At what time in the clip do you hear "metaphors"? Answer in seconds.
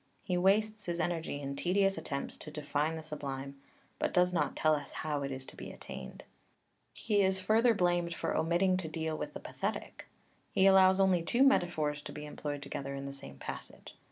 11.43-12.01